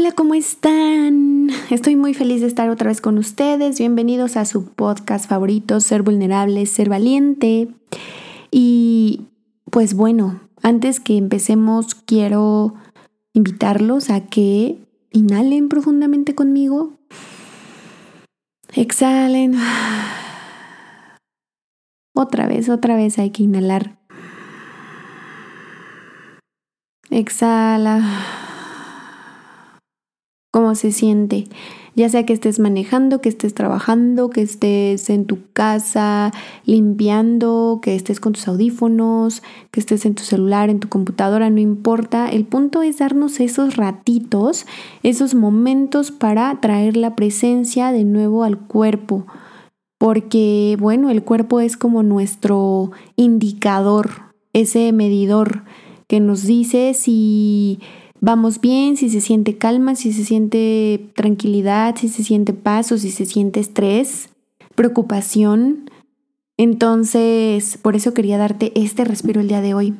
[0.00, 1.50] Hola, ¿cómo están?
[1.70, 3.80] Estoy muy feliz de estar otra vez con ustedes.
[3.80, 7.66] Bienvenidos a su podcast favorito, Ser Vulnerable, Ser Valiente.
[8.52, 9.26] Y
[9.72, 12.74] pues bueno, antes que empecemos, quiero
[13.32, 14.78] invitarlos a que
[15.10, 16.92] inhalen profundamente conmigo.
[18.74, 19.56] Exhalen.
[22.14, 23.98] Otra vez, otra vez hay que inhalar.
[27.10, 28.47] Exhala
[30.50, 31.46] cómo se siente,
[31.94, 36.32] ya sea que estés manejando, que estés trabajando, que estés en tu casa
[36.64, 41.58] limpiando, que estés con tus audífonos, que estés en tu celular, en tu computadora, no
[41.58, 42.28] importa.
[42.28, 44.64] El punto es darnos esos ratitos,
[45.02, 49.26] esos momentos para traer la presencia de nuevo al cuerpo.
[49.98, 54.10] Porque, bueno, el cuerpo es como nuestro indicador,
[54.52, 55.64] ese medidor
[56.06, 57.80] que nos dice si
[58.20, 62.98] vamos bien, si se siente calma, si se siente tranquilidad, si se siente paz o
[62.98, 64.30] si se siente estrés,
[64.74, 65.90] preocupación.
[66.56, 69.94] Entonces, por eso quería darte este respiro el día de hoy.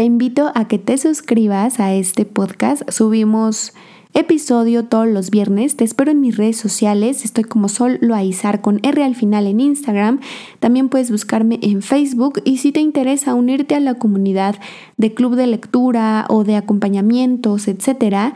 [0.00, 2.90] Te invito a que te suscribas a este podcast.
[2.90, 3.74] Subimos
[4.14, 5.76] episodio todos los viernes.
[5.76, 7.22] Te espero en mis redes sociales.
[7.22, 10.20] Estoy como Sol Loaizar con R al final en Instagram.
[10.58, 12.40] También puedes buscarme en Facebook.
[12.46, 14.56] Y si te interesa unirte a la comunidad
[14.96, 18.32] de club de lectura o de acompañamientos, etcétera,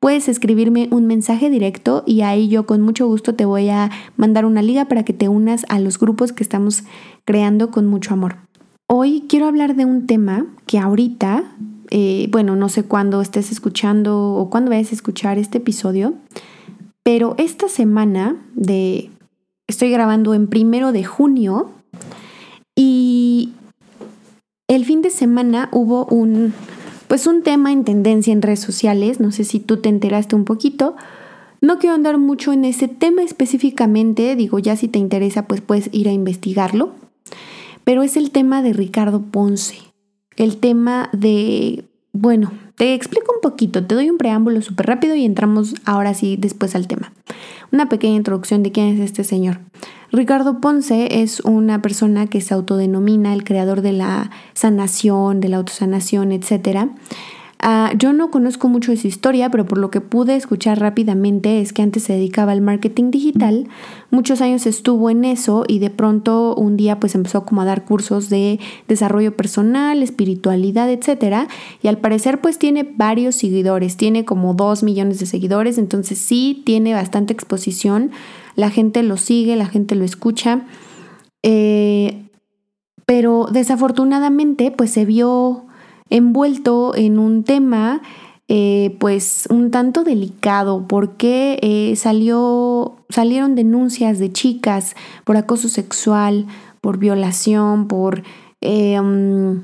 [0.00, 4.44] puedes escribirme un mensaje directo y ahí yo con mucho gusto te voy a mandar
[4.44, 6.84] una liga para que te unas a los grupos que estamos
[7.24, 8.45] creando con mucho amor.
[8.88, 11.42] Hoy quiero hablar de un tema que ahorita,
[11.90, 16.14] eh, bueno, no sé cuándo estés escuchando o cuándo vayas a escuchar este episodio,
[17.02, 19.10] pero esta semana de,
[19.66, 21.72] estoy grabando en primero de junio
[22.76, 23.50] y
[24.68, 26.54] el fin de semana hubo un,
[27.08, 30.44] pues un tema en tendencia en redes sociales, no sé si tú te enteraste un
[30.44, 30.94] poquito,
[31.60, 35.88] no quiero andar mucho en ese tema específicamente, digo, ya si te interesa, pues puedes
[35.92, 36.92] ir a investigarlo
[37.86, 39.76] pero es el tema de Ricardo Ponce,
[40.36, 45.24] el tema de, bueno, te explico un poquito, te doy un preámbulo súper rápido y
[45.24, 47.12] entramos ahora sí después al tema.
[47.70, 49.60] Una pequeña introducción de quién es este señor.
[50.10, 55.58] Ricardo Ponce es una persona que se autodenomina el creador de la sanación, de la
[55.58, 56.88] autosanación, etc.
[57.58, 61.62] Ah, yo no conozco mucho de su historia, pero por lo que pude escuchar rápidamente
[61.62, 63.66] es que antes se dedicaba al marketing digital,
[64.10, 67.86] muchos años estuvo en eso y de pronto un día pues empezó como a dar
[67.86, 71.48] cursos de desarrollo personal, espiritualidad, etcétera,
[71.82, 76.62] y al parecer pues tiene varios seguidores, tiene como dos millones de seguidores, entonces sí
[76.66, 78.10] tiene bastante exposición,
[78.54, 80.66] la gente lo sigue, la gente lo escucha,
[81.42, 82.22] eh,
[83.06, 85.66] pero desafortunadamente pues se vio
[86.10, 88.02] envuelto en un tema
[88.48, 94.94] eh, pues un tanto delicado porque eh, salió, salieron denuncias de chicas
[95.24, 96.46] por acoso sexual,
[96.80, 98.22] por violación, por...
[98.62, 99.58] Mm,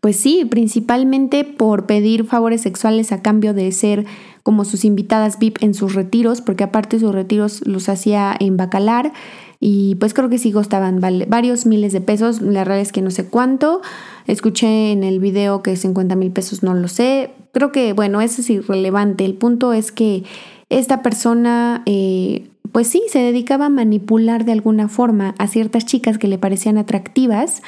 [0.00, 4.06] pues sí, principalmente por pedir favores sexuales a cambio de ser
[4.42, 9.12] como sus invitadas VIP en sus retiros, porque aparte sus retiros los hacía en Bacalar
[9.60, 13.10] y pues creo que sí costaban varios miles de pesos, la realidad es que no
[13.10, 13.80] sé cuánto,
[14.26, 18.40] escuché en el video que 50 mil pesos, no lo sé, creo que bueno, eso
[18.40, 20.24] es irrelevante, el punto es que
[20.68, 21.82] esta persona...
[21.86, 26.38] Eh, pues sí, se dedicaba a manipular de alguna forma a ciertas chicas que le
[26.38, 27.62] parecían atractivas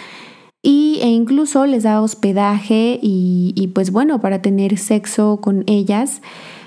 [0.62, 6.22] y, e incluso les daba hospedaje y, y pues bueno, para tener sexo con ellas.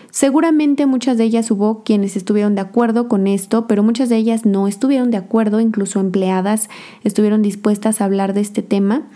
[0.10, 4.46] Seguramente muchas de ellas hubo quienes estuvieron de acuerdo con esto, pero muchas de ellas
[4.46, 6.70] no estuvieron de acuerdo, incluso empleadas
[7.04, 9.10] estuvieron dispuestas a hablar de este tema,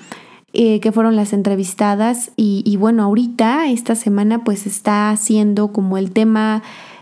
[0.56, 6.12] eh, que fueron las entrevistadas y, bueno, ahorita, esta semana, pues está siendo como el
[6.12, 6.62] tema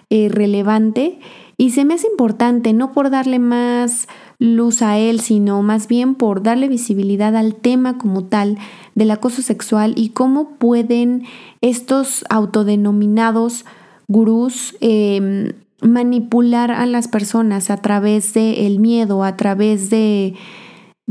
[0.09, 1.19] eh, relevante
[1.57, 4.07] y se me hace importante, no por darle más
[4.39, 8.57] luz a él, sino más bien por darle visibilidad al tema como tal
[8.95, 11.25] del acoso sexual y cómo pueden
[11.59, 13.65] estos autodenominados
[14.07, 20.35] gurús em, manipular a las personas a través del miedo, a través de,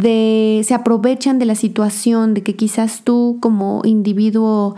[0.01, 4.77] de, se aprovechan de la situación, de que quizás tú como individuo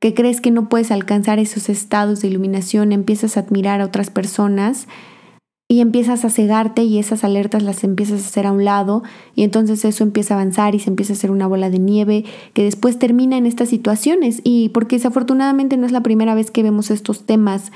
[0.00, 4.10] que crees que no puedes alcanzar esos estados de iluminación, empiezas a admirar a otras
[4.10, 4.86] personas
[5.66, 9.02] y empiezas a cegarte y esas alertas las empiezas a hacer a un lado
[9.34, 12.24] y entonces eso empieza a avanzar y se empieza a hacer una bola de nieve
[12.52, 16.62] que después termina en estas situaciones y porque desafortunadamente no es la primera vez que
[16.62, 17.72] vemos estos temas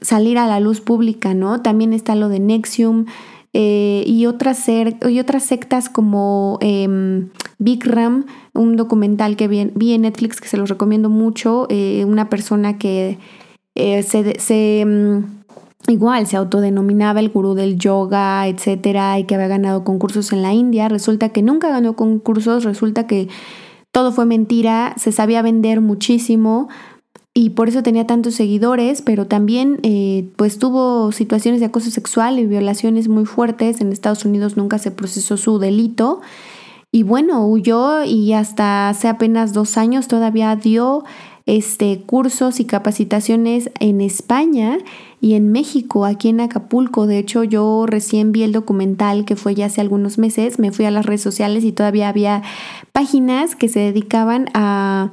[0.00, 1.60] salir a la luz pública, ¿no?
[1.60, 3.04] También está lo de Nexium
[3.52, 6.86] eh, y, otras y otras sectas como eh,
[8.54, 12.78] un documental que vi, vi, en Netflix que se los recomiendo mucho, eh, una persona
[12.78, 13.18] que
[13.74, 14.38] eh, se...
[14.38, 15.40] se mm,
[15.88, 20.52] igual se autodenominaba el gurú del yoga, etcétera, y que había ganado concursos en la
[20.52, 20.88] India.
[20.88, 23.28] Resulta que nunca ganó concursos, resulta que
[23.90, 26.68] todo fue mentira, se sabía vender muchísimo
[27.32, 32.38] y por eso tenía tantos seguidores, pero también eh, pues tuvo situaciones de acoso sexual
[32.40, 33.80] y violaciones muy fuertes.
[33.80, 36.20] En Estados Unidos nunca se procesó su delito.
[36.90, 41.04] Y bueno, huyó y hasta hace apenas dos años todavía dio
[41.46, 44.78] este, cursos y capacitaciones en España
[45.20, 47.06] y en México, aquí en Acapulco.
[47.06, 50.84] De hecho, yo recién vi el documental que fue ya hace algunos meses, me fui
[50.84, 52.42] a las redes sociales y todavía había
[52.92, 55.12] páginas que se dedicaban a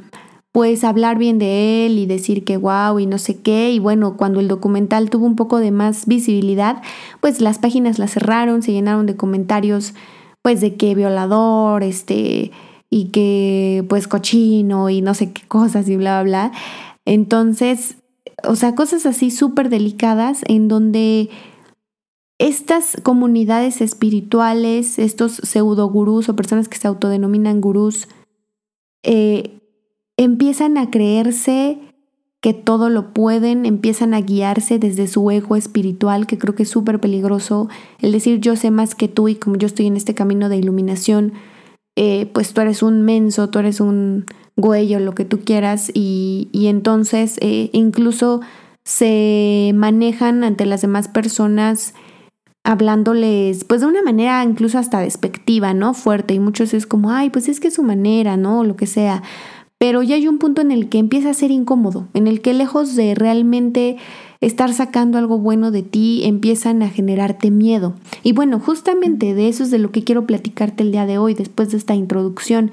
[0.57, 3.71] pues hablar bien de él y decir que wow y no sé qué.
[3.71, 6.81] Y bueno, cuando el documental tuvo un poco de más visibilidad,
[7.21, 9.93] pues las páginas las cerraron, se llenaron de comentarios
[10.41, 12.49] pues de que violador, este,
[12.89, 16.59] y que pues cochino y no sé qué cosas y bla, bla, bla.
[17.05, 17.97] Entonces,
[18.43, 21.29] o sea, cosas así súper delicadas en donde
[22.39, 28.07] estas comunidades espirituales, estos pseudo gurús o personas que se autodenominan gurús,
[29.03, 29.53] eh,
[30.17, 31.79] empiezan a creerse
[32.41, 36.69] que todo lo pueden, empiezan a guiarse desde su ego espiritual, que creo que es
[36.69, 37.67] súper peligroso,
[37.99, 40.57] el decir yo sé más que tú y como yo estoy en este camino de
[40.57, 41.33] iluminación,
[41.95, 44.25] eh, pues tú eres un menso, tú eres un
[44.55, 48.41] güey lo que tú quieras y, entonces eh, incluso
[48.83, 51.93] se manejan ante las demás personas
[52.63, 55.93] hablándoles pues de una manera incluso hasta despectiva, ¿no?
[55.93, 58.59] Fuerte y muchos es como, ay, pues es que es su manera, ¿no?
[58.59, 59.23] O lo que sea.
[59.79, 62.53] Pero ya hay un punto en el que empieza a ser incómodo, en el que
[62.53, 63.97] lejos de realmente
[64.41, 67.93] estar sacando algo bueno de ti, empiezan a generarte miedo.
[68.23, 71.33] Y bueno, justamente de eso es de lo que quiero platicarte el día de hoy,
[71.33, 72.71] después de esta introducción.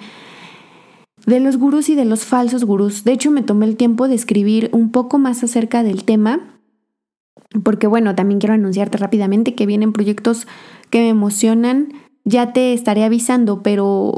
[1.27, 3.05] De los gurús y de los falsos gurús.
[3.05, 6.41] De hecho, me tomé el tiempo de escribir un poco más acerca del tema,
[7.63, 10.47] porque bueno, también quiero anunciarte rápidamente que vienen proyectos
[10.91, 11.93] que me emocionan.
[12.25, 14.13] Ya te estaré avisando, pero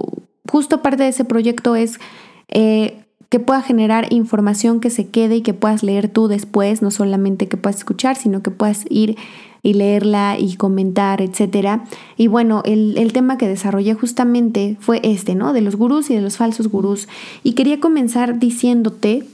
[0.51, 1.99] justo parte de ese proyecto es
[2.49, 6.91] eh, que pueda generar información que se quede y que puedas leer tú después, no
[6.91, 9.17] solamente que puedas escuchar, sino que puedas ir
[9.63, 11.81] y leerla y comentar, etc.
[12.17, 15.53] Y bueno, el, el, tema que desarrollé justamente fue este, ¿no?
[15.53, 17.09] De los gurús y de los falsos gurús.
[17.43, 19.25] Y quería comenzar diciéndote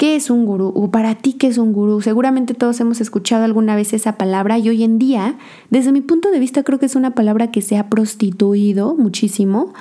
[0.00, 0.72] ¿Qué es un gurú?
[0.74, 2.00] ¿O para ti qué es un gurú?
[2.00, 5.36] Seguramente todos hemos escuchado alguna vez esa palabra y hoy en día,
[5.68, 9.74] desde mi punto de vista, creo que es una palabra que se ha prostituido muchísimo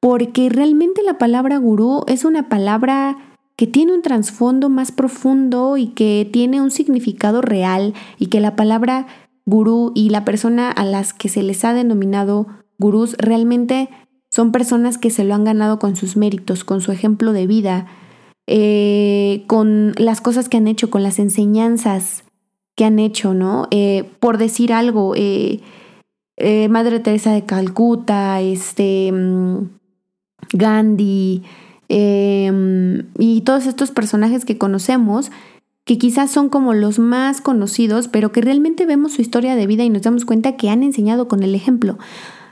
[0.00, 5.88] porque realmente la palabra gurú es una palabra que tiene un trasfondo más profundo y
[5.88, 9.06] que tiene un significado real y que la palabra
[9.46, 12.46] gurú y la persona a las que se les ha denominado
[12.78, 13.88] gurús realmente
[14.30, 17.86] son personas que se lo han ganado con sus méritos, con su ejemplo de vida,
[18.46, 22.24] eh, con las cosas que han hecho, con las enseñanzas
[22.76, 23.68] que han hecho, ¿no?
[23.70, 25.62] Eh, por decir algo, eh,
[26.68, 29.10] Madre Teresa de Calcuta, este...
[29.10, 29.76] Mm,
[30.52, 31.42] Gandhi
[31.88, 35.30] em, y todos estos personajes que conocemos,
[35.84, 39.84] que quizás son como los más conocidos, pero que realmente vemos su historia de vida
[39.84, 41.98] y nos damos cuenta que han enseñado con el ejemplo.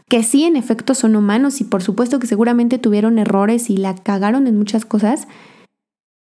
[0.08, 3.96] Que sí, en efecto, son humanos y por supuesto que seguramente tuvieron errores y la
[3.96, 5.26] cagaron en muchas cosas,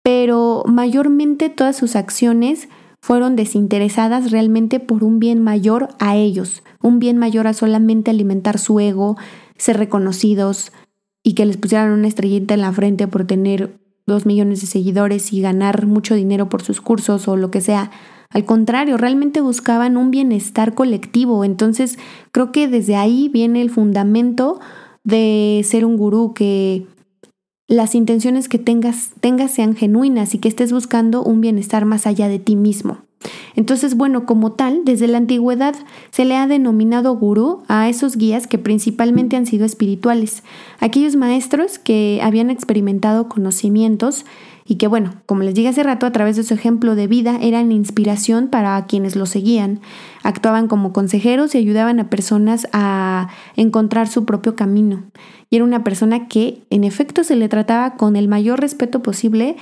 [0.02, 2.68] pero mayormente todas sus acciones
[3.00, 8.58] fueron desinteresadas realmente por un bien mayor a ellos, un bien mayor a solamente alimentar
[8.58, 9.16] su ego,
[9.56, 10.72] ser reconocidos,
[11.28, 15.30] y que les pusieran una estrellita en la frente por tener dos millones de seguidores
[15.34, 17.90] y ganar mucho dinero por sus cursos o lo que sea.
[18.30, 21.44] Al contrario, realmente buscaban un bienestar colectivo.
[21.44, 21.98] Entonces,
[22.32, 24.58] creo que desde ahí viene el fundamento
[25.04, 26.86] de ser un gurú, que
[27.66, 32.28] las intenciones que tengas, tengas sean genuinas y que estés buscando un bienestar más allá
[32.28, 33.02] de ti mismo.
[33.56, 35.74] Entonces, bueno, como tal, desde la antigüedad
[36.10, 40.44] se le ha denominado gurú a esos guías que principalmente han sido espirituales,
[40.78, 44.24] aquellos maestros que habían experimentado conocimientos
[44.64, 47.38] y que, bueno, como les dije hace rato, a través de su ejemplo de vida
[47.40, 49.80] eran inspiración para quienes lo seguían,
[50.22, 55.04] actuaban como consejeros y ayudaban a personas a encontrar su propio camino.
[55.48, 59.56] Y era una persona que, en efecto, se le trataba con el mayor respeto posible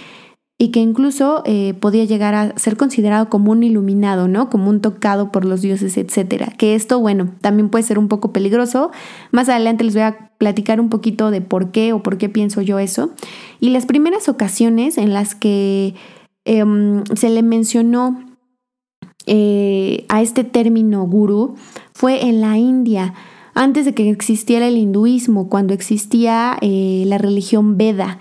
[0.59, 4.49] y que incluso eh, podía llegar a ser considerado como un iluminado, ¿no?
[4.49, 6.53] Como un tocado por los dioses, etcétera.
[6.57, 8.91] Que esto, bueno, también puede ser un poco peligroso.
[9.33, 12.63] Más adelante les voy a platicar un poquito de por qué o por qué pienso
[12.63, 13.11] yo eso.
[13.61, 15.95] Y las primeras ocasiones en las que
[16.47, 18.19] em, se le mencionó
[19.27, 21.57] eh, a este término gurú
[21.93, 23.13] fue en la India,
[23.55, 28.21] antes de que existiera el hinduismo, cuando existía eh, la religión Veda.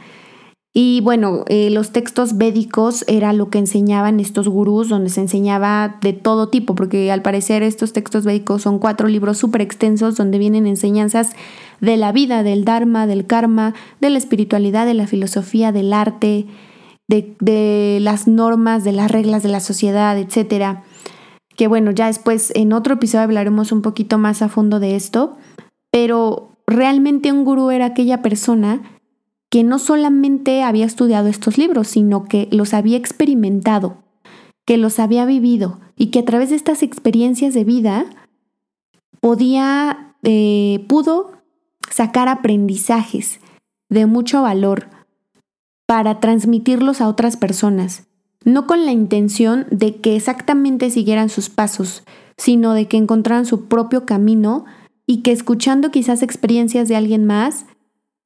[0.77, 5.99] Y bueno, eh, los textos védicos era lo que enseñaban estos gurús, donde se enseñaba
[6.01, 10.37] de todo tipo, porque al parecer estos textos védicos son cuatro libros súper extensos donde
[10.37, 11.31] vienen enseñanzas
[11.79, 16.45] de la vida, del dharma, del karma, de la espiritualidad, de la filosofía, del arte,
[17.07, 20.79] de, de las normas, de las reglas de la sociedad, etc.
[21.55, 25.37] Que bueno, ya después en otro episodio hablaremos un poquito más a fondo de esto,
[25.89, 28.81] pero realmente un gurú era aquella persona
[29.55, 34.03] que no solamente había estudiado estos libros, sino que los había experimentado,
[34.65, 38.05] que los había vivido y que a través de estas experiencias de vida
[39.21, 41.31] podía, eh, pudo
[41.89, 43.39] sacar aprendizajes
[43.87, 44.89] de mucho valor
[45.85, 48.07] para transmitirlos a otras personas,
[48.43, 52.03] no con la intención de que exactamente siguieran sus pasos,
[52.35, 54.65] sino de que encontraran su propio camino
[55.07, 57.65] y que escuchando quizás experiencias de alguien más,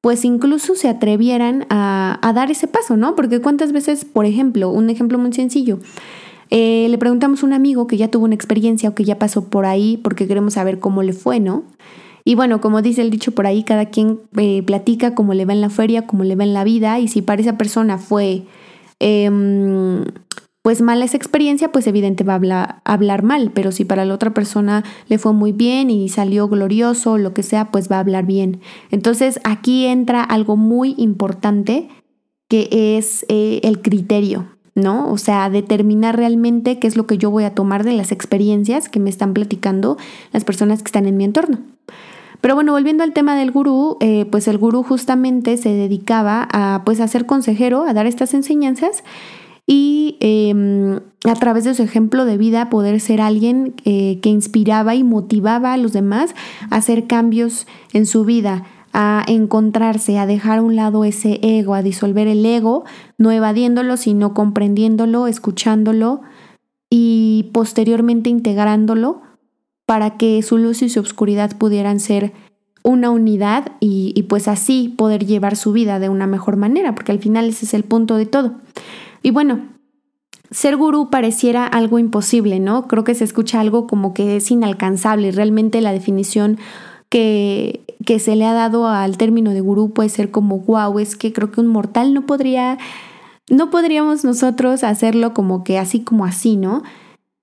[0.01, 3.15] pues incluso se atrevieran a, dar ese paso, ¿no?
[3.15, 5.79] Porque cuántas veces, por ejemplo, un ejemplo muy sencillo,
[6.49, 9.49] eh, le preguntamos a un amigo que ya tuvo una experiencia o que ya pasó
[9.49, 11.63] por ahí porque queremos saber cómo le fue, ¿no?
[12.23, 15.53] Y bueno, como dice el dicho por ahí, cada quien eh, platica cómo le va
[15.53, 18.43] en la feria, cómo le va en la vida, y si para esa persona fue
[18.99, 20.03] em,
[20.61, 24.33] pues mala esa experiencia, pues evidente va a hablar, mal, pero si para la otra
[24.33, 28.25] persona le fue muy bien y salió glorioso, lo que sea, pues va a hablar
[28.25, 28.59] bien.
[28.91, 31.87] Entonces aquí entra algo muy importante
[32.49, 35.11] que es eh, el criterio, ¿no?
[35.11, 38.89] O sea, determinar realmente qué es lo que yo voy a tomar de las experiencias
[38.89, 39.97] que me están platicando
[40.33, 41.59] las personas que están en mi entorno.
[42.41, 46.83] Pero bueno, volviendo al tema del gurú, eh, pues el gurú justamente se dedicaba a,
[46.85, 49.03] pues, a ser consejero, a dar estas enseñanzas
[49.71, 54.95] y em, a través de su ejemplo de vida poder ser alguien eh, que inspiraba
[54.95, 56.33] y motivaba a los demás
[56.71, 61.75] a hacer cambios en su vida, a encontrarse, a dejar a un lado ese ego,
[61.75, 62.83] a disolver el ego,
[63.19, 66.21] no evadiéndolo, sino comprendiéndolo, escuchándolo
[66.89, 69.21] y posteriormente integrándolo
[69.85, 72.33] para que su luz y su oscuridad pudieran ser
[72.81, 77.11] una unidad y, y pues así poder llevar su vida de una mejor manera, porque
[77.11, 78.55] al final ese es el punto de todo.
[79.21, 79.69] Y bueno,
[80.51, 82.87] ser gurú pareciera algo imposible, ¿no?
[82.87, 85.31] Creo que se escucha algo como que es inalcanzable.
[85.31, 86.57] Realmente la definición
[87.09, 91.15] que, que se le ha dado al término de gurú puede ser como, wow, es
[91.15, 92.77] que creo que un mortal no podría,
[93.49, 96.83] no podríamos nosotros hacerlo como que así como así, ¿no?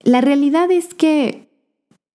[0.00, 1.49] La realidad es que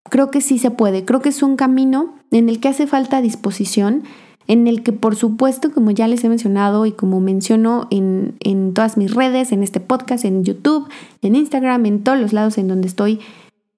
[0.10, 1.06] creo que sí se puede.
[1.06, 4.04] Creo que es un camino en el que hace falta disposición
[4.52, 8.74] en el que por supuesto, como ya les he mencionado y como menciono en, en
[8.74, 10.90] todas mis redes, en este podcast, en YouTube,
[11.22, 13.22] en Instagram, en todos los lados en donde estoy,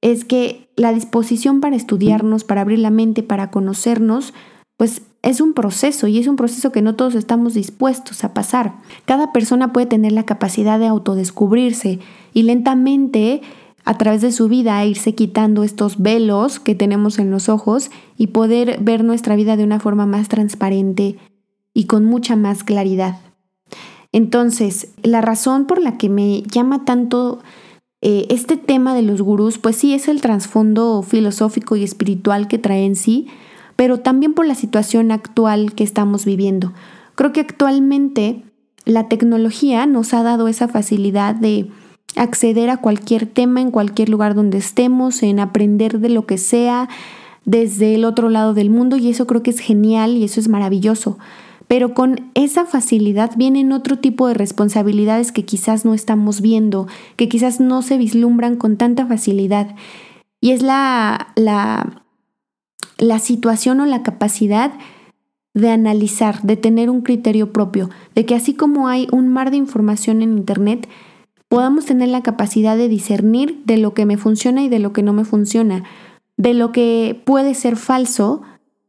[0.01, 4.33] es que la disposición para estudiarnos, para abrir la mente, para conocernos,
[4.75, 8.73] pues es un proceso y es un proceso que no todos estamos dispuestos a pasar.
[9.05, 11.99] Cada persona puede tener la capacidad de autodescubrirse
[12.33, 13.43] y lentamente
[13.85, 18.27] a través de su vida irse quitando estos velos que tenemos en los ojos y
[18.27, 21.17] poder ver nuestra vida de una forma más transparente
[21.73, 23.19] y con mucha más claridad.
[24.11, 27.39] Entonces, la razón por la que me llama tanto
[28.01, 32.59] eh, este tema de los gurús, pues sí es el trasfondo filosófico y espiritual que
[32.59, 33.27] trae en sí,
[33.75, 36.73] pero también por la situación actual que estamos viviendo.
[37.15, 38.43] Creo que actualmente
[38.85, 41.69] la tecnología nos ha dado esa facilidad de
[42.15, 46.89] acceder a cualquier tema en cualquier lugar donde estemos, en aprender de lo que sea
[47.45, 50.47] desde el otro lado del mundo y eso creo que es genial y eso es
[50.47, 51.17] maravilloso.
[51.67, 57.29] Pero con esa facilidad vienen otro tipo de responsabilidades que quizás no estamos viendo, que
[57.29, 59.75] quizás no se vislumbran con tanta facilidad.
[60.39, 62.03] Y es la, la,
[62.97, 64.73] la situación o la capacidad
[65.53, 69.57] de analizar, de tener un criterio propio, de que así como hay un mar de
[69.57, 70.87] información en Internet,
[71.53, 75.03] podamos tener la capacidad de discernir de lo que me funciona y de lo que
[75.03, 75.83] no me funciona,
[76.35, 78.41] de lo que puede ser falso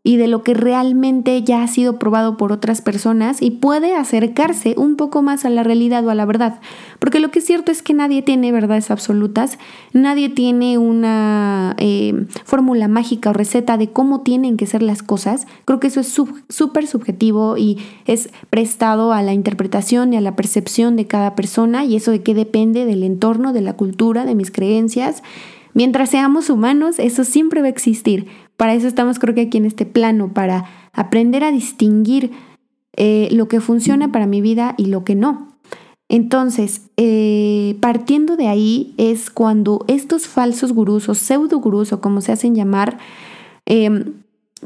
[0.06, 4.74] y de lo que realmente ya ha sido probado por otras personas y puede acercarse
[4.76, 6.60] un poco más a la realidad o a la verdad.
[6.98, 9.58] Porque lo que es cierto es que nadie tiene verdades absolutas,
[9.94, 15.46] nadie tiene una eh, fórmula mágica o receta de cómo tienen que ser las cosas.
[15.64, 16.14] Creo que eso es
[16.50, 21.86] súper subjetivo y es prestado a la interpretación y a la percepción de cada persona
[21.86, 25.22] y eso de qué depende del entorno, de la cultura, de mis creencias.
[25.74, 28.26] Mientras seamos humanos, eso siempre va a existir
[28.56, 32.30] para eso estamos creo que aquí en este plano, para aprender a distinguir
[32.96, 35.48] eh, lo que funciona para mi vida y lo que no.
[36.08, 42.20] Entonces, eh, partiendo de ahí es cuando estos falsos gurús o pseudo gurús o como
[42.20, 42.98] se hacen llamar,
[43.66, 44.12] em,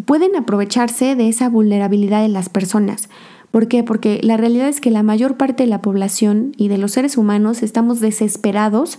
[0.05, 3.09] pueden aprovecharse de esa vulnerabilidad de las personas.
[3.51, 3.83] ¿Por qué?
[3.83, 7.17] Porque la realidad es que la mayor parte de la población y de los seres
[7.17, 8.99] humanos estamos desesperados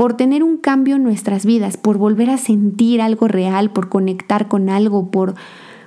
[0.00, 4.48] por tener un cambio en nuestras vidas, por volver a sentir algo real, por conectar
[4.48, 5.34] con algo, por,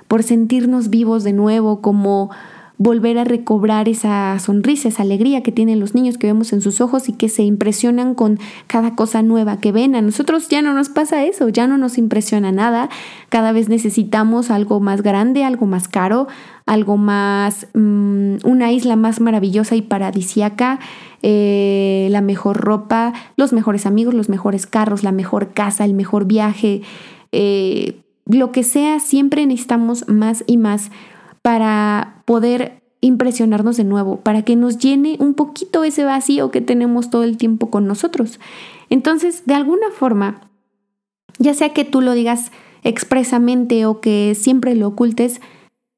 [0.06, 2.30] por sentirnos vivos de nuevo, como
[2.76, 6.80] volver a recobrar esa sonrisa, esa alegría que tienen los niños que vemos en sus
[6.80, 9.94] ojos y que se impresionan con cada cosa nueva que ven.
[9.94, 12.88] A nosotros ya no nos pasa eso, ya no nos impresiona nada.
[13.28, 16.26] Cada vez necesitamos algo más grande, algo más caro,
[16.66, 20.80] algo más, mm, una isla más maravillosa y paradisiaca.
[21.22, 26.26] Eh, la mejor ropa, los mejores amigos, los mejores carros, la mejor casa, el mejor
[26.26, 26.82] viaje,
[27.30, 30.90] eh, lo que sea, siempre necesitamos más y más
[31.42, 37.10] para poder impresionarnos de nuevo, para que nos llene un poquito ese vacío que tenemos
[37.10, 38.40] todo el tiempo con nosotros.
[38.88, 40.48] Entonces, de alguna forma,
[41.38, 42.50] ya sea que tú lo digas
[42.82, 45.40] expresamente o que siempre lo ocultes,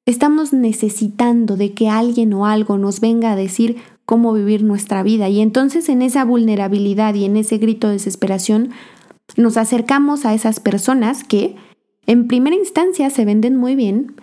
[0.05, 5.29] estamos necesitando de que alguien o algo nos venga a decir cómo vivir nuestra vida.
[5.29, 8.71] Y entonces en esa vulnerabilidad y en ese grito de desesperación
[9.37, 11.57] nos acercamos a esas personas que
[12.07, 14.15] en primera instancia se venden muy bien,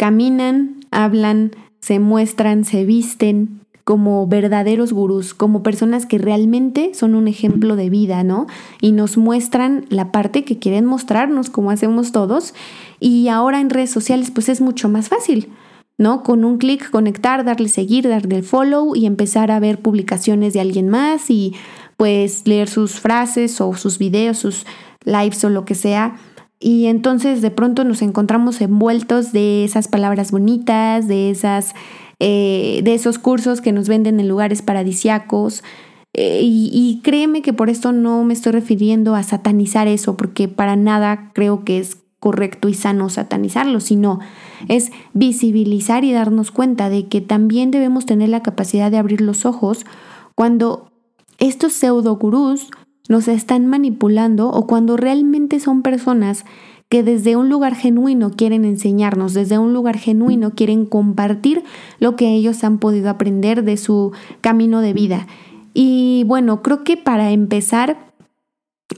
[0.00, 7.28] caminan, hablan, se muestran, se visten como verdaderos gurús, como personas que realmente son un
[7.28, 8.46] ejemplo de vida, ¿no?
[8.80, 12.54] Y nos muestran la parte que quieren mostrarnos, como hacemos todos.
[12.98, 15.50] Y ahora en redes sociales pues es mucho más fácil
[15.98, 16.22] ¿no?
[16.22, 20.88] Con un clic conectar, darle seguir, darle follow y empezar a ver publicaciones de alguien
[20.88, 21.54] más y
[21.98, 24.64] pues leer sus frases o sus videos, sus
[25.04, 26.16] lives o lo que sea.
[26.60, 31.74] Y entonces de pronto nos encontramos envueltos de esas palabras bonitas, de, esas,
[32.18, 35.64] eh, de esos cursos que nos venden en lugares paradisiacos.
[36.12, 40.48] Eh, y, y créeme que por esto no me estoy refiriendo a satanizar eso, porque
[40.48, 44.20] para nada creo que es correcto y sano satanizarlo, sino
[44.68, 49.46] es visibilizar y darnos cuenta de que también debemos tener la capacidad de abrir los
[49.46, 49.86] ojos
[50.34, 50.90] cuando
[51.38, 52.68] estos pseudo gurús
[53.10, 56.44] nos están manipulando o cuando realmente son personas
[56.88, 61.64] que desde un lugar genuino quieren enseñarnos, desde un lugar genuino quieren compartir
[61.98, 65.26] lo que ellos han podido aprender de su camino de vida.
[65.74, 68.12] Y bueno, creo que para empezar,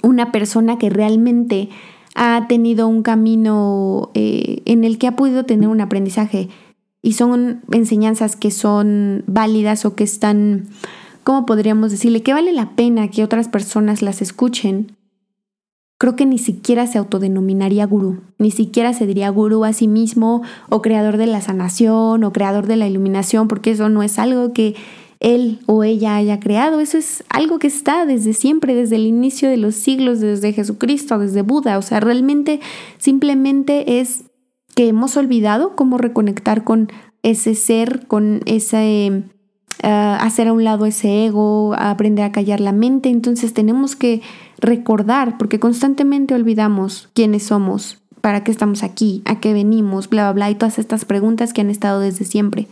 [0.03, 1.71] una persona que realmente
[2.15, 6.51] ha tenido un camino eh, en el que ha podido tener un aprendizaje
[7.01, 10.67] y son enseñanzas que son válidas o que están,
[11.25, 12.23] ¿cómo podríamos decirle?
[12.23, 14.97] Que vale la pena que otras personas las escuchen.
[15.99, 20.43] Creo que ni siquiera se autodenominaría gurú, ni siquiera se diría gurú a sí mismo
[20.69, 24.53] o creador de la sanación o creador de la iluminación, porque eso no es algo
[24.53, 24.75] que
[25.23, 26.81] él o ella haya creado.
[26.81, 31.19] Eso es algo que está desde siempre, desde el inicio de los siglos, desde Jesucristo,
[31.19, 31.79] desde Buda.
[31.79, 32.61] O sea, realmente
[32.99, 34.25] simplemente es
[34.75, 36.91] que hemos olvidado cómo reconectar con
[37.23, 39.23] ese ser, con ese...
[39.83, 43.09] Eh, hacer a un lado ese ego, aprender a callar la mente.
[43.09, 44.23] Entonces tenemos que
[44.59, 50.33] recordar, porque constantemente olvidamos quiénes somos, para qué estamos aquí, a qué venimos, bla, bla,
[50.33, 52.69] bla, y todas estas preguntas que han estado desde siempre.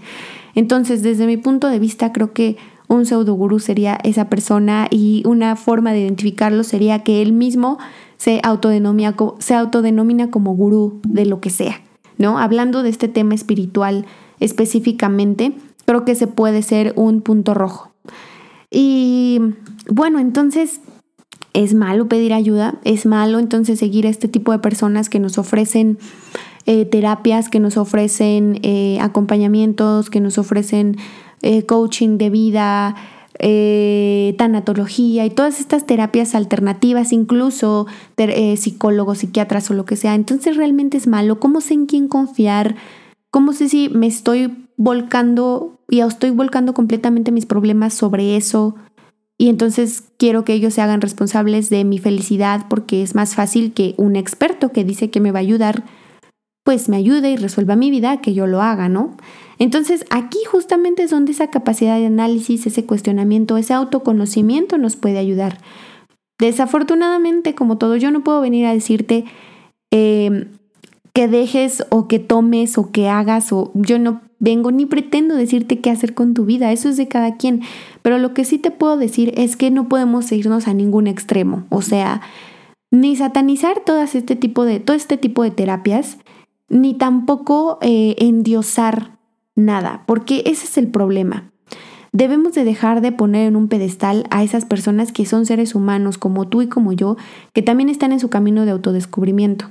[0.54, 5.22] Entonces, desde mi punto de vista, creo que un pseudo gurú sería esa persona y
[5.26, 7.78] una forma de identificarlo sería que él mismo
[8.18, 11.80] se autodenomina, se autodenomina como gurú de lo que sea,
[12.18, 12.38] ¿no?
[12.38, 14.06] Hablando de este tema espiritual
[14.40, 15.52] específicamente,
[15.90, 17.90] creo que se puede ser un punto rojo.
[18.70, 19.40] Y
[19.88, 20.80] bueno, entonces
[21.52, 25.36] es malo pedir ayuda, es malo entonces seguir a este tipo de personas que nos
[25.36, 25.98] ofrecen
[26.64, 30.96] eh, terapias, que nos ofrecen eh, acompañamientos, que nos ofrecen
[31.42, 32.94] eh, coaching de vida,
[34.38, 37.88] tanatología y todas estas terapias alternativas, incluso
[38.56, 40.14] psicólogos, psiquiatras o lo que sea.
[40.14, 41.40] Entonces realmente es malo.
[41.40, 42.76] ¿Cómo sé en quién confiar?
[43.32, 48.76] ¿Cómo sé si me estoy volcando y estoy volcando completamente mis problemas sobre eso?
[49.38, 53.72] Y entonces quiero que ellos se hagan responsables de mi felicidad porque es más fácil
[53.72, 55.84] que un experto que dice que me va a ayudar
[56.64, 59.16] pues me ayude y resuelva mi vida, que yo lo haga, ¿no?
[59.58, 65.18] Entonces aquí justamente es donde esa capacidad de análisis, ese cuestionamiento, ese autoconocimiento nos puede
[65.18, 65.58] ayudar.
[66.38, 69.24] Desafortunadamente, como todo, yo no puedo venir a decirte
[69.90, 70.48] em,
[71.12, 75.80] que dejes o que tomes o que hagas o yo no vengo ni pretendo decirte
[75.80, 77.60] qué hacer con tu vida, eso es de cada quien,
[78.02, 81.66] pero lo que sí te puedo decir es que no podemos irnos a ningún extremo,
[81.68, 82.22] o sea,
[82.90, 86.18] ni satanizar todo este tipo de, todo este tipo de terapias,
[86.68, 89.18] ni tampoco eh, endiosar
[89.54, 91.52] nada, porque ese es el problema.
[92.12, 96.18] Debemos de dejar de poner en un pedestal a esas personas que son seres humanos
[96.18, 97.16] como tú y como yo,
[97.52, 99.70] que también están en su camino de autodescubrimiento.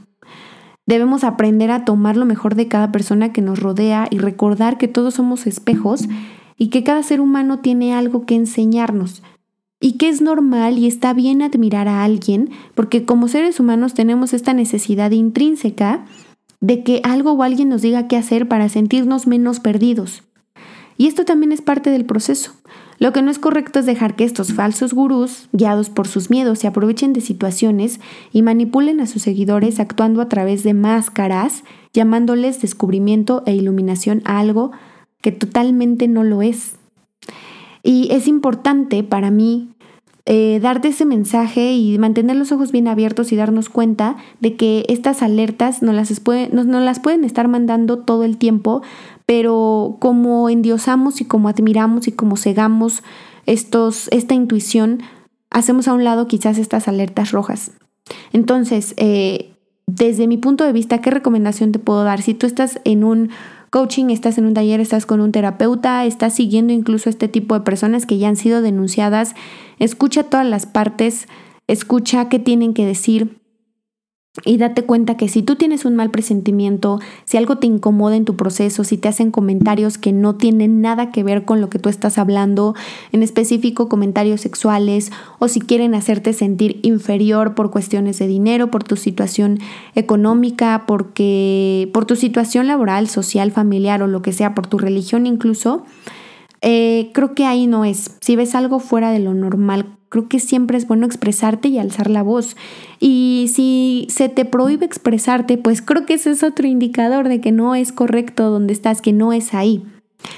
[0.90, 4.88] Debemos aprender a tomar lo mejor de cada persona que nos rodea y recordar que
[4.88, 6.06] todos somos espejos
[6.58, 9.22] y que cada ser humano tiene algo que enseñarnos.
[9.80, 14.34] Y que es normal y está bien admirar a alguien porque como seres humanos tenemos
[14.34, 16.06] esta necesidad intrínseca
[16.60, 20.24] de que algo o alguien nos diga qué hacer para sentirnos menos perdidos.
[20.98, 22.54] Y esto también es parte del proceso.
[23.00, 26.60] Lo que no es correcto es dejar que estos falsos gurús, guiados por sus miedos,
[26.60, 28.02] se aprovechen de situaciones
[28.34, 34.40] y manipulen a sus seguidores actuando a través de máscaras, llamándoles descubrimiento e iluminación a
[34.40, 34.72] algo
[35.22, 36.76] que totalmente no lo es.
[37.84, 39.70] Y es importante para mí
[40.26, 44.86] eh, darte ese mensaje y mantener los ojos bien abiertos y darnos cuenta de que
[44.88, 48.84] estas alertas no las, las pueden estar mandando todo el tiempo,
[49.30, 53.04] pero como endiosamos y como admiramos y como cegamos
[53.46, 55.04] estos, esta intuición,
[55.52, 57.74] hacemos a un lado quizás estas alertas rojas.
[58.34, 59.54] Entonces, eh,
[59.86, 62.24] desde mi punto de vista, ¿qué recomendación te puedo dar?
[62.24, 63.30] Si tú estás en un
[63.70, 67.62] coaching, estás en un taller, estás con un terapeuta, estás siguiendo incluso este tipo de
[67.62, 69.36] personas que ya han sido denunciadas,
[69.78, 71.28] escucha todas las partes,
[71.68, 73.39] escucha qué tienen que decir,
[74.46, 78.26] y date cuenta que si tú tienes un mal presentimiento, si algo te incomoda en
[78.26, 81.80] tu proceso, si te hacen comentarios que no tienen nada que ver con lo que
[81.80, 82.76] tú estás hablando,
[83.12, 88.84] en específico comentarios sexuales, o si quieren hacerte sentir inferior por cuestiones de dinero, por
[88.84, 89.60] tu situación
[89.96, 95.26] económica, porque por tu situación laboral, social, familiar o lo que sea, por tu religión
[95.26, 95.86] incluso,
[96.62, 98.18] eh, creo que ahí no es.
[98.22, 102.10] Si ves algo fuera de lo normal, creo que siempre es bueno expresarte y alzar
[102.10, 102.56] la voz.
[103.00, 107.52] Y si se te prohíbe expresarte, pues creo que ese es otro indicador de que
[107.52, 109.84] no es correcto donde estás, que no es ahí.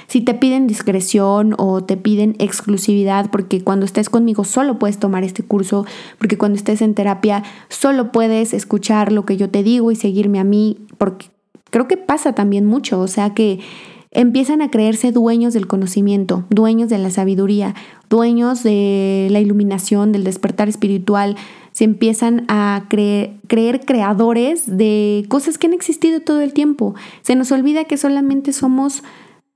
[0.06, 5.24] Si te piden discreción o te piden exclusividad, porque cuando estés conmigo solo puedes tomar
[5.24, 5.86] este curso,
[6.18, 10.38] porque cuando estés en terapia solo puedes escuchar lo que yo te digo y seguirme
[10.38, 11.26] a mí, porque
[11.70, 13.58] creo que pasa también mucho, o sea que
[14.12, 17.74] empiezan a creerse dueños del conocimiento, dueños de la sabiduría,
[18.08, 21.36] dueños de la iluminación, del despertar espiritual,
[21.72, 26.94] se empiezan a creer, creadores de cosas que han existido todo el tiempo.
[27.22, 29.02] Se nos olvida que solamente somos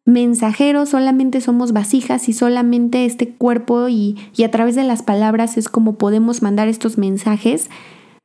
[0.06, 5.58] mensajeros, solamente somos vasijas y solamente este cuerpo y, y a través de las palabras
[5.58, 7.68] es como podemos mandar estos mensajes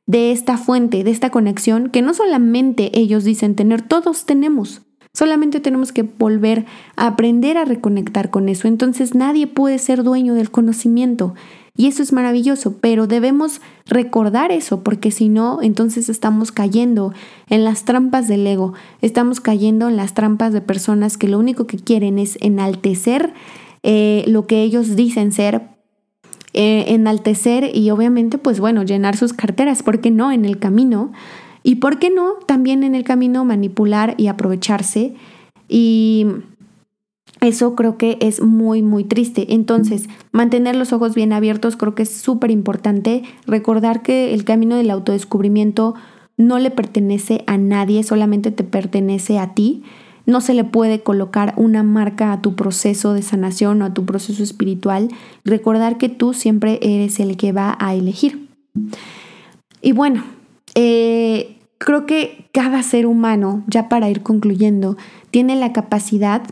[0.06, 4.82] de esta fuente, de esta conexión que no solamente ellos dicen tener, todos tenemos.
[5.14, 6.64] Solamente tenemos que volver
[6.96, 8.66] a aprender a reconectar con eso.
[8.66, 11.34] Entonces nadie puede ser dueño del conocimiento.
[11.74, 17.14] Y eso es maravilloso, pero debemos recordar eso, porque si no, entonces estamos cayendo
[17.48, 21.66] en las trampas del ego, estamos cayendo en las trampas de personas que lo único
[21.66, 23.32] que quieren es enaltecer
[23.82, 25.62] eh, lo que ellos dicen ser,
[26.52, 31.12] eh, enaltecer y obviamente, pues bueno, llenar sus carteras, porque no en el camino
[31.62, 35.14] y por qué no, también en el camino manipular y aprovecharse.
[35.68, 36.26] Y
[37.40, 39.54] eso creo que es muy, muy triste.
[39.54, 43.22] Entonces, mantener los ojos bien abiertos creo que es súper importante.
[43.46, 45.94] Recordar que el camino del autodescubrimiento
[46.36, 49.82] no le pertenece a nadie, solamente te pertenece a ti.
[50.24, 54.04] No se le puede colocar una marca a tu proceso de sanación o a tu
[54.04, 55.08] proceso espiritual.
[55.44, 58.48] Recordar que tú siempre eres el que va a elegir.
[59.80, 60.22] Y bueno,
[60.74, 64.96] eh, creo que cada ser humano, ya para ir concluyendo,
[65.30, 66.42] tiene la capacidad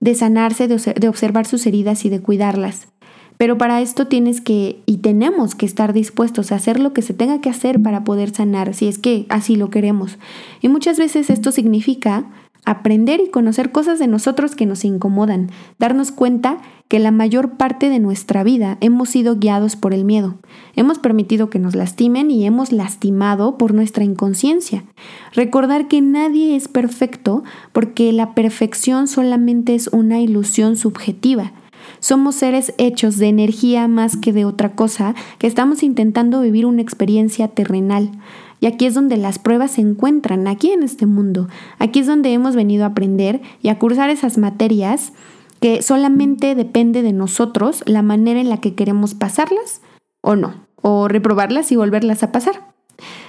[0.00, 2.88] de sanarse, de, observar sus heridas y de cuidarlas.
[3.36, 7.14] Pero para esto tienes que y tenemos que estar dispuestos a hacer lo que se
[7.14, 10.18] tenga que hacer para poder sanar, si es que así lo queremos.
[10.60, 12.26] Y muchas veces esto significa
[12.68, 17.88] aprender y conocer cosas de nosotros que nos incomodan, darnos cuenta que la mayor parte
[17.88, 20.34] de nuestra vida hemos sido guiados por el miedo.
[20.76, 24.84] Hemos permitido que nos lastimen y hemos lastimado por nuestra inconsciencia.
[25.32, 31.52] Recordar que nadie es perfecto porque la perfección solamente es una ilusión subjetiva.
[32.00, 36.82] Somos seres hechos de energía más que de otra cosa, que estamos intentando vivir una
[36.82, 38.10] experiencia terrenal.
[38.60, 41.48] Y aquí es donde las pruebas se encuentran, aquí en este mundo.
[41.78, 45.12] Aquí es donde hemos venido a aprender y a cursar esas materias
[45.60, 49.80] que solamente depende de nosotros la manera en la que queremos pasarlas
[50.20, 52.68] o no, o reprobarlas y volverlas a pasar.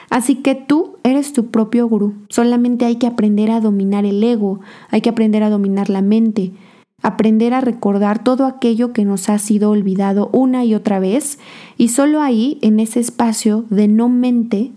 [0.10, 2.16] Así que tú eres tu propio gurú.
[2.30, 6.52] Solamente hay que aprender a dominar el ego, hay que aprender a dominar la mente,
[7.02, 11.40] aprender a recordar todo aquello que nos ha sido olvidado una y otra vez
[11.78, 14.72] y solo ahí, en ese espacio de no mente,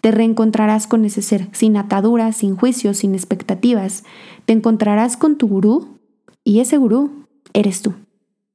[0.00, 4.04] te reencontrarás con ese ser, sin ataduras, sin juicios, sin expectativas.
[4.44, 5.98] Te encontrarás con tu gurú
[6.44, 7.94] y ese gurú eres tú.